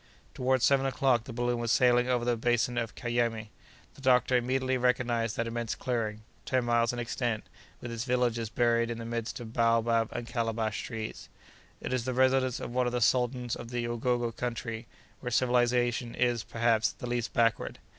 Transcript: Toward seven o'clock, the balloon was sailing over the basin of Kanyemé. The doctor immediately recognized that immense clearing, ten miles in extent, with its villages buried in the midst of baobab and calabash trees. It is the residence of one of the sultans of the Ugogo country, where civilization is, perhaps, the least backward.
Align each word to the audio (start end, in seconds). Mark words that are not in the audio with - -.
Toward 0.33 0.63
seven 0.63 0.87
o'clock, 0.87 1.25
the 1.25 1.31
balloon 1.31 1.59
was 1.59 1.71
sailing 1.71 2.09
over 2.09 2.25
the 2.25 2.35
basin 2.35 2.75
of 2.75 2.95
Kanyemé. 2.95 3.49
The 3.93 4.01
doctor 4.01 4.35
immediately 4.35 4.75
recognized 4.79 5.37
that 5.37 5.45
immense 5.45 5.75
clearing, 5.75 6.23
ten 6.43 6.65
miles 6.65 6.91
in 6.91 6.97
extent, 6.97 7.43
with 7.81 7.91
its 7.91 8.03
villages 8.05 8.49
buried 8.49 8.89
in 8.89 8.97
the 8.97 9.05
midst 9.05 9.39
of 9.39 9.53
baobab 9.53 10.09
and 10.11 10.25
calabash 10.25 10.81
trees. 10.81 11.29
It 11.79 11.93
is 11.93 12.05
the 12.05 12.15
residence 12.15 12.59
of 12.59 12.71
one 12.73 12.87
of 12.87 12.93
the 12.93 12.99
sultans 12.99 13.55
of 13.55 13.69
the 13.69 13.85
Ugogo 13.85 14.31
country, 14.35 14.87
where 15.19 15.29
civilization 15.29 16.15
is, 16.15 16.41
perhaps, 16.43 16.91
the 16.91 17.05
least 17.05 17.31
backward. 17.33 17.77